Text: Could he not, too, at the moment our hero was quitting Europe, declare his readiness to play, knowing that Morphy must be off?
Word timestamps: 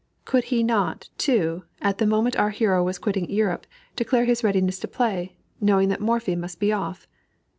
Could 0.25 0.45
he 0.45 0.63
not, 0.63 1.09
too, 1.19 1.63
at 1.79 1.99
the 1.99 2.07
moment 2.07 2.35
our 2.35 2.49
hero 2.49 2.83
was 2.83 2.97
quitting 2.97 3.29
Europe, 3.29 3.67
declare 3.95 4.25
his 4.25 4.43
readiness 4.43 4.79
to 4.79 4.87
play, 4.87 5.35
knowing 5.59 5.89
that 5.89 6.01
Morphy 6.01 6.35
must 6.35 6.59
be 6.59 6.71
off? 6.73 7.07